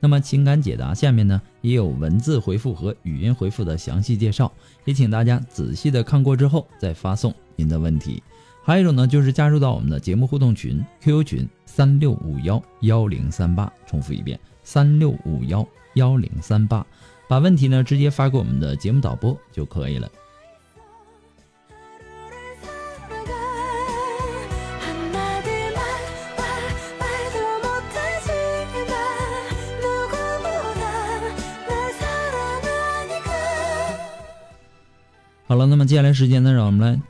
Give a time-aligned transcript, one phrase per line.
[0.00, 4.52] 那么情感解答下面呢也有文字回复和语音回复的详细介绍，
[4.84, 8.22] 也请大家仔细的看过之后再发送您的问题。
[8.62, 16.86] 还有一种呢就是加入到我们的节目互动群 QQ 群三六五幺幺零三八，重复一遍三六五幺幺零三八，
[17.28, 20.08] 把问题呢直接发给我们的节目导播就可以了。
[35.48, 37.00] 好了，那么接下来时间呢，让我们来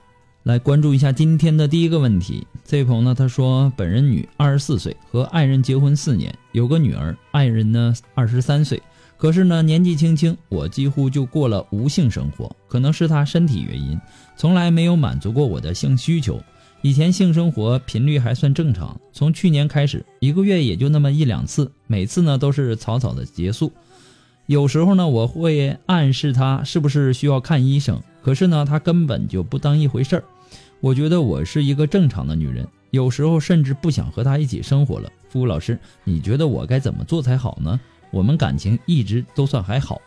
[0.45, 2.47] 来关注一下今天的第一个问题。
[2.65, 8.81] 这位朋友呢，他说，本人女，二十四岁，和爱人结婚四年，有个女儿，爱人呢二十三岁，
[9.17, 13.99] 可是呢年纪轻轻，我几乎就过了无性生活，可能是他身体原因，
[14.37, 16.41] 从来没有满足过我的性需求。
[16.83, 23.73] 以前性生活频率还算正常，从去年开始，一个月也就那么一两次，每次呢都是草草的结束。
[24.47, 28.01] 有时候呢，我会暗示他是不是需要看医生。
[28.23, 30.25] 可是呢，他根本就不当一回事儿。
[30.81, 35.11] 我觉得我是一个正常的女人，有时候甚至不想和他一起生活了。
[35.29, 37.81] 付老师，你觉得我该怎么做才好呢？
[38.11, 40.01] 我们感情一直都算还好。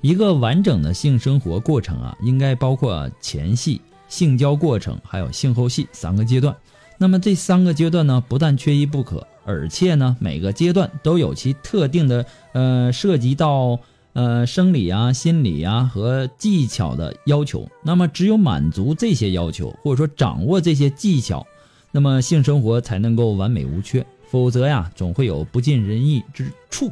[0.00, 6.54] 一个完整的性生活过程啊，应该包括前戏、性交过程，还有性后戏三个阶段。
[6.98, 13.78] 那么这三个阶段呢，不但缺一不可，而且呢，每个阶段都有其特定的呃，涉及到。
[14.16, 21.46] 呃，生理啊、心理啊和技巧的要求，那么只有满足这些要求，或者说掌握这些技巧，
[21.92, 24.06] 那么性生活才能够完美无缺。
[24.30, 26.90] 否则呀，总会有不尽人意之处。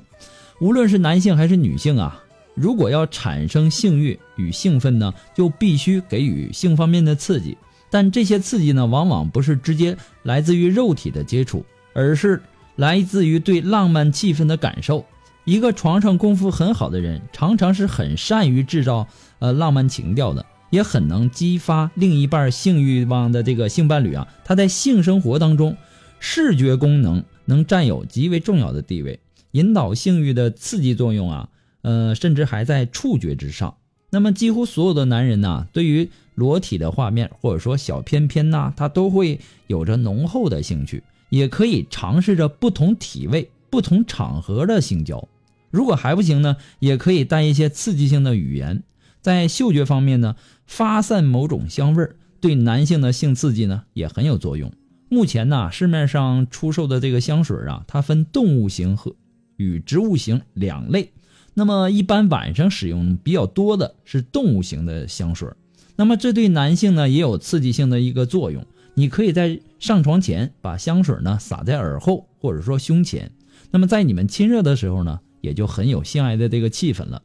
[0.60, 2.22] 无论是男性还是女性啊，
[2.54, 7.56] 如果要产生性欲与兴奋呢，就必须给予性方面的刺激。
[7.88, 11.64] 但这些刺激呢，往往不是直接来自于肉体的接触，
[11.94, 12.42] 而是
[12.76, 15.02] 来自于对浪漫气氛的感受。
[15.44, 19.06] 一个床上功夫很好的人，常常是很善于制造
[19.40, 24.26] 呃浪漫情调的，也很能激发另一半性欲望的这个性伴侣啊。
[24.42, 25.76] 他在性生活当中，
[26.18, 31.48] 视觉功能能占有极为重要的地位，引导性欲的刺激作用啊，
[31.82, 33.76] 呃，甚至还在触觉之上。
[34.08, 45.28] 那么，几乎所有的男人呢，对于裸体的画面或者说小片片呐，他都会有着浓厚的兴趣，也可以尝试着不同体位、不同场合的性交。
[45.74, 48.84] 如果还不行呢，也可以带一些刺激性的语言，
[49.20, 50.36] 在嗅觉方面呢，
[50.68, 54.72] 发散某种香味儿，对男性的性刺激呢也很有作用。
[55.08, 59.16] 目前呢，市面上出售的这个香水啊，它分动物型和
[59.56, 61.10] 与植物型两类。
[61.54, 65.48] 那么一般晚上使用比较多的是动物型的香水，
[65.96, 68.64] 那么这对男性呢也有刺激性的一个作用。
[68.94, 73.32] 你可以在上床前把香水呢撒在耳后或者说胸前，
[73.72, 75.18] 那么在你们亲热的时候呢。
[75.44, 77.22] 也就很有性爱的这个气氛了。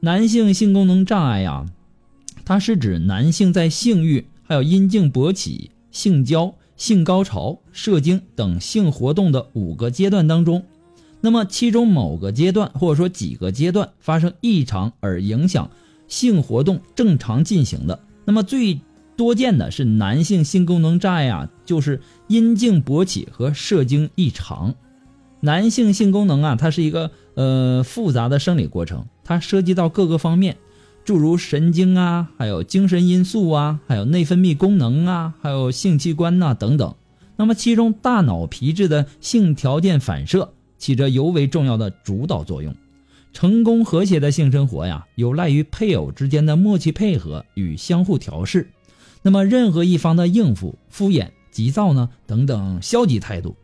[0.00, 1.66] 男性性功能障碍呀，
[2.44, 10.64] 它是指男性在性欲、还有阴茎勃起、性交、性高潮、射精等性活动的五个阶段当中，
[11.20, 15.70] 那么其中某个阶段或者说几个阶段发生异常而影响
[16.06, 18.00] 性活动正常进行的。
[18.24, 18.80] 那么最
[19.16, 24.76] 多见的是男性性功能障碍啊，就是阴茎勃起和射精异常。
[25.40, 30.56] 男性性功能啊，它是一个呃复杂的生理过程，它涉及到各个方面，
[31.04, 36.92] 诸如神经啊，还有精神因素啊，还有内分泌功能啊，还有性器官呐等等。
[37.36, 42.74] 那么其中大脑皮质的性条件反射起着尤为重要的主导作用。
[43.32, 48.68] 成功和谐的性生活呀，有赖于配偶之间的默契配合与相互调试。
[49.22, 53.54] 那么任何一方的应付、敷衍、急躁呢等等消极态度。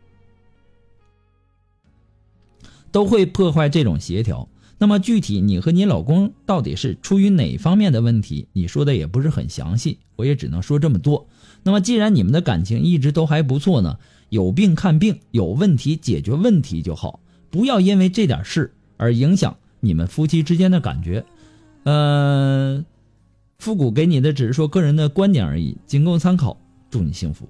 [2.95, 4.47] 都会破坏这种协调。
[4.77, 8.47] 那么具体你和你老公到底是出于哪方面的问题？
[8.53, 11.27] 你说的也不是很详细，我也只能说这么多。
[11.63, 13.99] 那么既然你们的感情一直都还不错呢，
[14.29, 17.19] 有病看病，有问题解决问题就好，
[17.49, 21.25] 不要因为这点事而影响你们夫妻之间的感觉。
[21.83, 22.85] 呃，
[23.59, 26.57] 复古给你的只是说个人的观点而已，仅供参考。
[26.89, 27.49] 祝你幸福。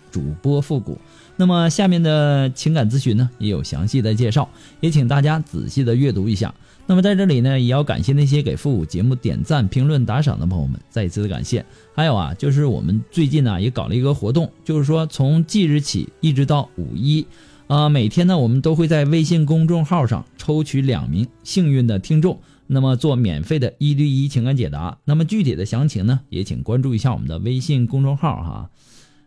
[0.11, 0.99] 主播复古。
[1.37, 4.47] 那么下面的情感咨询呢，也有详细的介绍，
[4.79, 6.53] 也请大家仔细的阅读一下。
[6.85, 11.65] 那么在这里呢，也要感谢那些给复古节目点赞、评论、打赏的朋友们，再一次的感谢。
[11.95, 17.25] 还有啊，就是我们最近呢也搞了一个活动，就是说从即日起一直到五一，
[17.67, 22.37] 啊，每天呢我们都会在微信公众号上抽取两名幸运的听众，
[22.67, 24.97] 那么做免费的一对一情感解答。
[25.05, 28.69] 那么具体的详情呢，也请关注一下我们的微信公众号哈。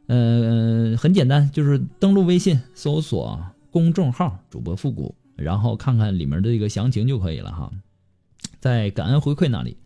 [0.06, 0.43] 嗯，
[1.04, 3.38] 很简单，就是登录微信，搜索
[3.70, 7.70] 公众号“主播复古”，然后看看里面的这个详情就可以了哈。
[8.58, 9.76] 在感恩回馈那里。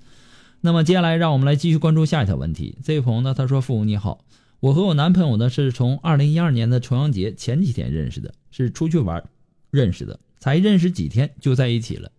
[0.61, 2.79] 那么接下来，让我们来继续关注下一条问题。
[2.85, 4.25] 这位朋友呢，他说：“复古你好，
[4.61, 9.29] 我和我男朋友呢是从二零一二年的重阳节前几天认识的，是出去玩
[9.73, 12.13] 认识的，才认识几天就在一起了。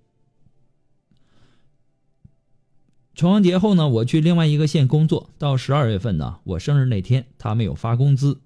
[3.16, 8.42] 重阳节后呢，我去另外一个县工作，到十二月份呢，我生日那天他没有发工资，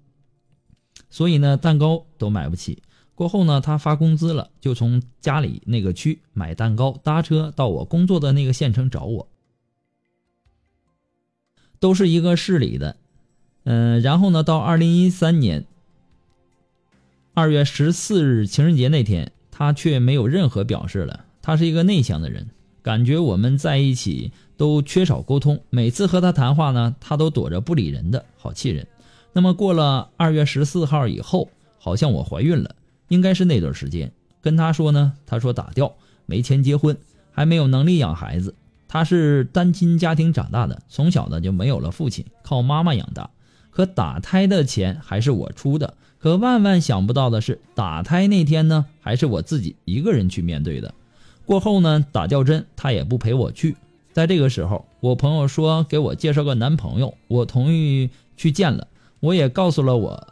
[1.14, 2.82] 所以呢，蛋糕都买不起。
[3.14, 9.28] 过后呢，他发工资了，就从家里那个区买蛋糕，搭车到我工作的那个县城找我，
[11.78, 12.96] 都是一个市里的。
[13.62, 15.66] 嗯，然后呢，到二零一三年
[17.32, 21.26] 二月十四日情人节那天，他却没有任何表示了。
[21.40, 22.48] 他是一个内向的人，
[22.82, 24.32] 感觉我们在一起。
[24.56, 28.86] 都缺少沟通，每次和他谈话呢，他都躲着不理人的，好气人。
[29.34, 32.76] 那么过了二月十四号以后，好像我怀孕了，
[33.08, 34.12] 应该是那段时间。
[34.40, 35.92] 跟他说呢，他说打掉，
[36.24, 36.96] 没钱结婚，
[37.32, 38.54] 还没有能力养孩子。
[38.86, 43.28] 他是单亲家庭长大的，从小呢就没有了父亲，靠妈妈养大。
[43.70, 45.94] 可打胎的钱还是我出的。
[46.20, 50.94] 可万万想不到的是，打胎那天呢，还是我自己一个人去面对的。
[51.44, 53.76] 过后呢，打吊针他也不陪我去。
[54.12, 58.86] 在这个时候，我朋友说给我介绍个男朋友，我同意去见了。
[59.24, 60.28] 我也告诉了我，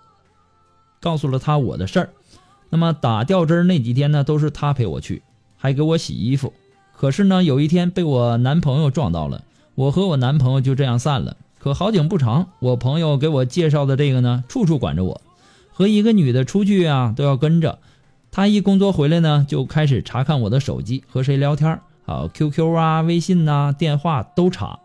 [1.00, 2.10] 告诉了他我的事儿。
[2.68, 5.22] 那么打吊针那几天呢，都是他陪我去，
[5.56, 6.52] 还给我洗衣服。
[6.94, 9.44] 可是呢，有一天被我男朋友撞到了，
[9.76, 11.38] 我和我男朋友就这样散了。
[11.58, 15.22] 可好景不长，我朋友给我介绍的这个呢，处处管着我，
[15.72, 17.78] 和一个女的出去啊都要跟着。
[18.30, 21.80] 他一工作回来呢，就开始查看我的手机，和谁聊天。
[22.04, 24.80] 好，QQ 啊，微信呐，电话都查。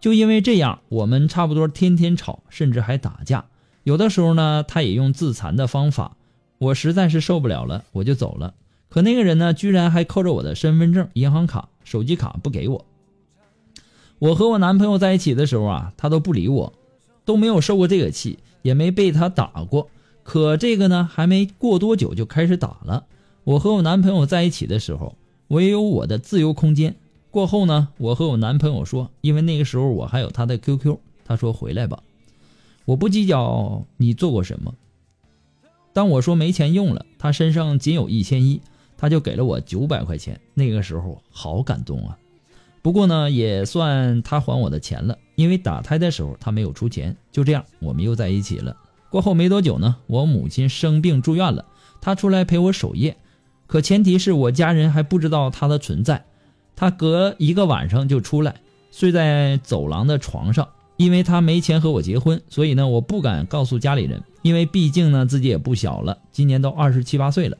[0.00, 3.44] 就因为这样，我们差不多天天吵，甚至还打架。
[3.84, 6.16] 有的时候呢，他也用自残的方法。
[6.58, 8.54] 我实在是受不了了，我就走了。
[8.88, 12.84] 可那个人呢，居然还扣着我的身份证、银行卡、手机卡不给我。
[14.18, 16.72] 我和我男朋友在一起的时候啊，他都不理我，
[17.24, 19.88] 都没有受过这个气，也没被他打过。
[20.22, 23.06] 可这个呢，还没过多久就开始打了。
[23.44, 25.16] 我和我男朋友在一起的时候。
[25.50, 26.94] 我也有我的自由空间。
[27.30, 32.02] 过后呢，我和我男朋友说，因为那个时候我还有他的 QQ，他说回来吧，
[32.84, 34.74] 我不计较你做过什么。
[35.92, 38.60] 当我说没钱用了，他身上仅有一千一，
[38.96, 40.40] 他就给了我九百块钱。
[40.54, 42.18] 那个时候好感动啊。
[42.82, 47.16] 不过呢，也算他还我的钱了，因为打胎的时候他没有出钱。
[47.30, 48.76] 就这样，我们又在一起了。
[49.10, 51.64] 过后没多久呢，我母亲生病住院了，
[52.00, 53.16] 他出来陪我守夜。
[53.66, 56.24] 可前提是我家人还不知道他的存在，
[56.80, 58.54] 他隔一个晚上就出来，
[58.90, 60.66] 睡在走廊的床上。
[60.96, 67.58] 因为他没钱和我结婚，所以呢，我不敢告诉家里人，因为毕竟呢自己也不小了，今年都二十七八岁了。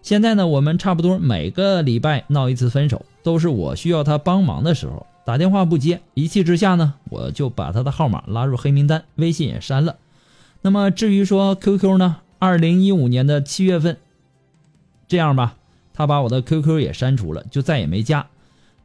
[0.00, 9.96] 现在呢，我们差不多每个礼拜闹一次分手，都是我需要他帮忙的时候打电话不接，一气之下呢，我就把他的号码拉入黑名单，微信也删了。
[10.60, 13.96] 那么至于说 QQ 呢，二零一五年的七月份。
[15.08, 15.56] 这样吧，
[15.92, 18.28] 他把我的 QQ 也删除了，就再也没加。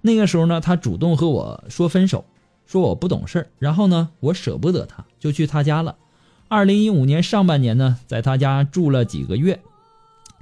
[0.08, 2.24] 那个时候呢，他主动和我说分手，
[2.66, 5.98] 说我不懂事然后呢，我舍不得他，就去他家了。
[6.48, 9.60] 二零一五年上半年呢，在他家住了几个月，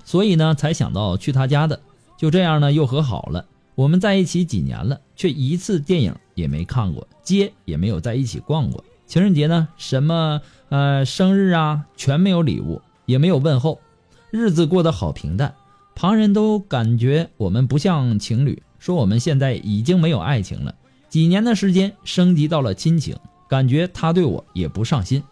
[0.03, 1.81] 所以呢，才想到去他家的。
[2.15, 3.45] 就这样呢，又和好了。
[3.73, 8.85] 我们在一起几年了，却一次电影也没看过，街也没有在一起逛过。
[9.07, 13.81] 情人节呢，什么呃生日啊，全没有礼物，也没有问候，
[14.29, 15.55] 日子过得好平淡。
[15.95, 20.75] 旁人都感觉我们不像情侣，说我们现在已经没有爱情了。
[21.09, 23.15] 几年的时间升级到了亲情，
[23.49, 25.23] 感觉他对我也不上心。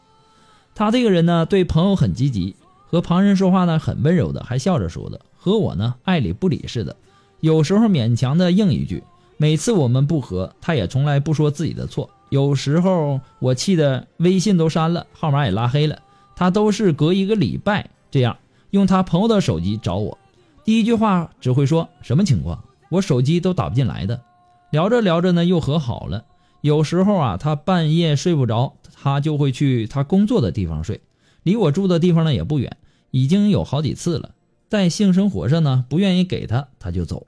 [0.73, 2.55] 他这个人呢，对朋友很积极，
[2.87, 6.95] 和旁人说话呢很温柔的，还笑着说的，和我呢爱理不理似的。
[7.41, 9.03] 有时候勉强的应一句，
[9.37, 12.09] 每次我们不和，他也从来不说自己的错。
[12.29, 15.99] 有时候我气的微信都删了，号码也拉黑了，
[16.35, 18.35] 他都是隔一个礼拜这样
[18.71, 20.17] 用他朋友的手机找我，
[20.63, 24.21] 第一句话只会说什么情况，我手机都打不进来的。
[24.69, 26.25] 聊着聊着呢，又和好了。
[26.61, 31.01] 有时候啊，他半夜睡不着，他就会去他工作的地方睡，
[31.41, 32.77] 离我住的地方呢也不远，
[33.09, 34.31] 已经有好几次了。
[34.69, 37.25] 在性生活上呢，不愿意给他，他就走。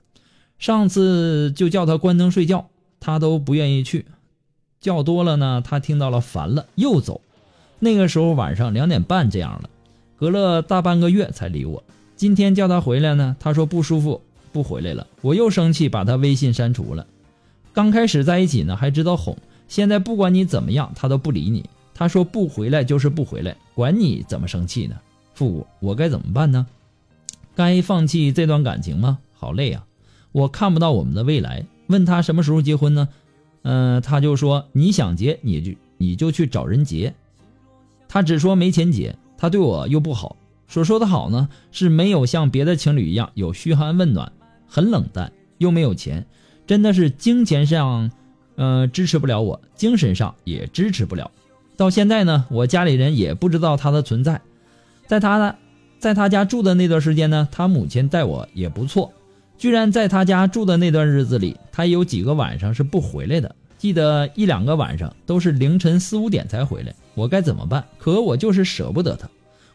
[0.58, 2.68] 上次就叫他关灯睡觉，
[3.00, 4.06] 他都不愿意去，
[4.80, 7.20] 叫多了呢，他听到了烦了又走。
[7.80, 9.68] 那个时候晚上两点半这样了，
[10.16, 11.82] 隔了大半个月才理我。
[12.16, 14.22] 今天叫他回来呢，他说不舒服
[14.52, 15.06] 不回来了。
[15.20, 17.06] 我又生气，把他微信删除了。
[17.72, 19.36] 刚开始在一起呢，还知道哄，
[19.68, 21.64] 现在不管你怎么样，他都不理你。
[21.94, 24.96] 他说不回来就是不回来，管你怎么生气呢？
[25.34, 26.66] 复古，我该怎么办呢？
[27.54, 29.18] 该放弃这段感情吗？
[29.34, 29.84] 好累啊。
[30.32, 33.08] 我看不到我们的未来，问他什么时候结婚呢？
[33.62, 37.14] 嗯，他就说你想结你就你就去找人结，
[38.08, 40.36] 他只说没钱结，他对我又不好，
[40.68, 44.32] 所说的好呢是没有像别的情侣一样有嘘寒问暖，
[44.66, 46.26] 很冷淡，又没有钱，
[46.66, 48.10] 真的是金钱上，
[48.56, 51.30] 呃支持不了我，精神上也支持不了。
[51.76, 54.40] 到现在呢，我家里人也不知道他的存在，
[55.06, 55.56] 在他的
[55.98, 59.12] 在他家住的那段时间呢，他母亲待我也不错。
[59.58, 63.54] 居然在他家住的那段日子里，他有几个晚上是不回来的。
[63.78, 67.84] 记得一两个晚上都是凌晨四五点才回来，我该怎么办？
[67.98, 69.28] 可我就是舍不得他。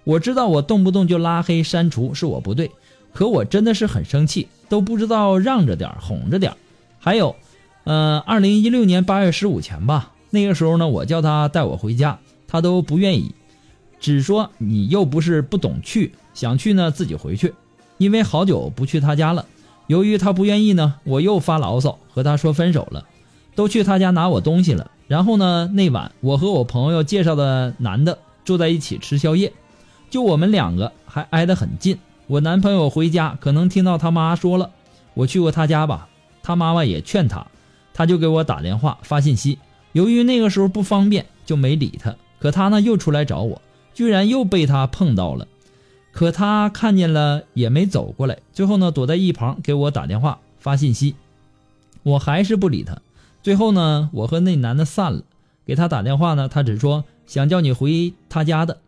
[0.04, 2.72] 我知道我动不动就拉黑删除是我不对，
[3.14, 6.54] 可我真的是很生气，都不知道让着点哄着点
[7.00, 7.36] 还有，
[7.84, 13.34] 呃，二零一六年八月十五前吧，那个时候呢，我叫他带我回家，他都不愿意，
[14.00, 17.54] 只说你又不是不懂去，想去呢自己回去，
[17.98, 19.46] 因为好久不去他家了。
[19.88, 23.06] 由于他不愿意呢，我又发牢骚和他说分手了，
[23.56, 24.90] 都去他家拿我东西了。
[25.08, 29.52] 然后呢，那晚我和我朋友介绍的男的坐在一起吃宵夜，
[30.12, 31.98] 就我们两个还挨得很近。
[32.28, 34.70] 我男朋友回家可能听到他妈说了，
[35.14, 36.10] 我去过他家吧，
[36.44, 37.48] 他妈妈也劝他，
[37.94, 39.58] 他就给我打电话发信息。
[39.94, 42.16] 由于那个时候不方便，就没理他。
[42.40, 43.62] 可他呢又出来找我，
[43.94, 45.48] 居然又被他碰到了。
[46.12, 51.16] 可他看见了也没走过来，最后呢躲在一旁给我打电话发信息，
[52.04, 52.98] 我还是不理他。
[53.42, 55.24] 最后呢我和那男的散了，
[55.66, 58.80] 给他打电话呢他只说想叫你回他家的，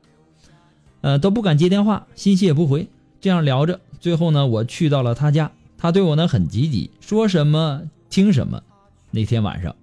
[1.04, 2.88] 呃都不敢接电话，信息也不回。
[3.20, 8.64] 这样聊着，最后呢我去到了他家，他对我呢很积极，说什么听什么。
[9.12, 9.76] 那天晚上，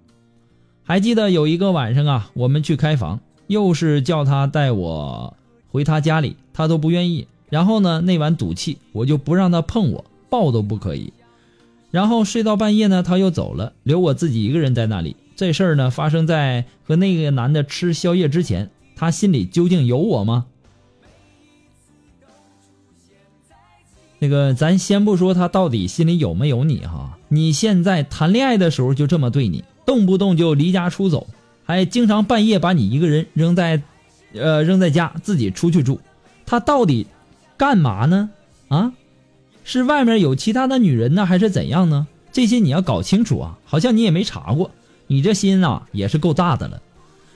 [0.83, 5.37] 还记得有一个晚上啊，我们去开房，又是叫他带我
[5.69, 7.27] 回他家里，他都不愿意。
[7.49, 11.13] 然后呢，那晚赌气，我就不让他碰我，抱都不可以。
[11.91, 15.15] 然后睡到半夜呢，他又走了，留我自己一个人在那里。
[15.35, 20.45] 这事儿呢，发生在和那个男的吃宵夜之前，他心里究竟有我吗？
[24.23, 31.25] 那个，咱先不说他到底心里有没有你哈，你现在谈恋爱的时候就这么对你，动不动就离家出走，
[31.65, 33.81] 还经常半夜把你一个人扔在，
[34.35, 35.99] 呃，扔在家自己出去住，
[36.45, 37.07] 他到底？
[37.57, 38.29] 干嘛呢？
[38.67, 38.93] 啊，
[39.63, 42.05] 是外面有其他的女人呢，还是怎样呢？
[42.31, 43.57] 这些你要搞清楚啊！
[43.65, 44.69] 好像你也没查过，
[45.07, 46.79] 你这心啊也是够大的了。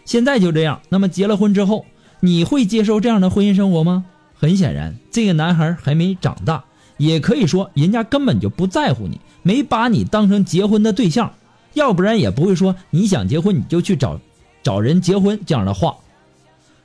[0.06, 1.86] 现在就这样，那么结了婚之后，
[2.20, 4.06] 你会接受这样的婚姻生活吗？
[4.36, 6.65] 很显然，这个男孩还没长大，
[6.98, 11.34] 也可以说人家根本就不在乎你，没把你当成结婚的对象，
[11.74, 14.20] 要不然也不会说你想结婚你就去找
[14.64, 15.96] 找人结婚这样的话。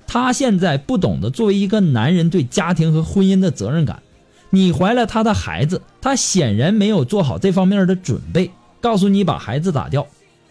[0.06, 4.02] 他现在不懂得作为一个男人对家庭和婚姻的责任感。
[4.50, 8.50] 你怀了他的孩子，他显然没有做好这方面的准备。
[8.80, 10.06] 告诉你把孩子打掉，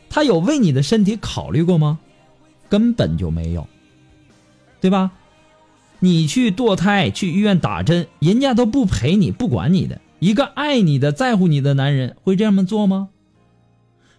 [0.09, 1.99] 他有为你的身体考虑过吗？
[2.69, 3.67] 根本就没有，
[4.79, 5.11] 对吧？
[5.99, 9.99] 你去堕胎，去医院打针，人家都不陪你，不管你的。
[10.19, 13.09] 一个爱你的、在乎你的男人会这么做吗？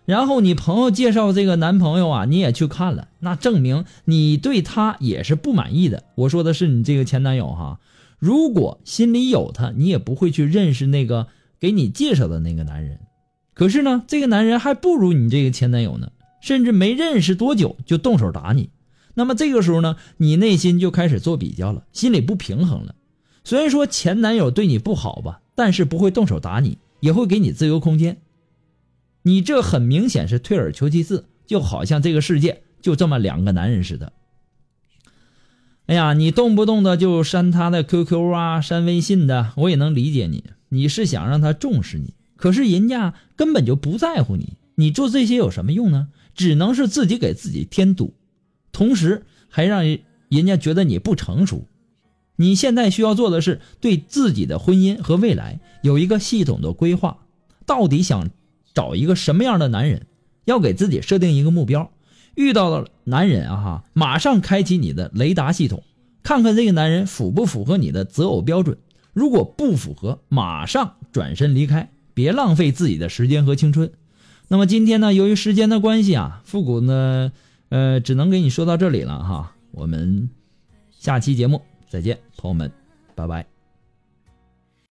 [0.07, 6.03] 然后你朋友介绍这个男朋友啊，你也去看了，那证明你对他也是不满意的。
[6.17, 7.79] 我说的是你这个前男友哈，
[8.19, 11.29] 如果心里有他，你也不会去认识那个
[11.61, 12.99] 给你介绍的那个男人。
[13.55, 16.11] 可是呢，这个男人还不如你这个前男友呢，
[16.41, 18.71] 甚至没认识多久就动手打你。
[19.15, 22.95] 那么这个时候呢，你内心就开始做比较了，心里不平衡了。
[23.45, 28.19] 虽然说前男友对你不好吧，但是不会动手打你，也会给你自由空间。
[29.23, 34.13] 你这很明显是退而求其次，就好像这个世界就这么两个男人似的。
[35.87, 42.15] 哎呀，你动不动的就删他的 QQ 啊，删微信的，我也能理解你，你是想让他重视你。
[42.37, 46.09] 可是人家根本就不在乎你，你做这些有什么用呢？
[46.35, 48.15] 只能是自己给自己添堵，
[48.81, 51.67] 同时还让人家觉得你不成熟。
[52.37, 57.19] 你现在需要做的是对自己的婚姻和未来有一个系统的规划，
[57.67, 58.31] 到底想。
[58.73, 60.07] 找一个什么样的男人，
[60.45, 61.91] 要给自己设定一个目标。
[62.37, 65.83] 遇到了男人啊，马上开启你的雷达系统，
[66.23, 68.79] 看看这个男人符不符合你的择偶标准。
[69.13, 73.91] 如果不符合，马上转身离开，别浪费自己的时间和青春。
[74.47, 77.33] 那么今天呢，由于时间的关系啊，复古呢，
[77.71, 79.57] 呃，只能给你说到这里了哈。
[79.71, 80.29] 我们
[80.91, 82.71] 下期节目再见，朋友们，
[83.15, 83.60] 拜拜。